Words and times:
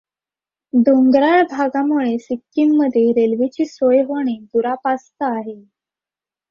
डोंगराळ 0.73 1.41
भागामुळे 1.51 2.17
सिक्कीममध्ये 2.17 3.05
रेल्वेची 3.11 3.65
सोय 3.65 4.01
होणे 4.01 4.37
दुरापास्त 4.43 5.23
आहे. 5.23 5.61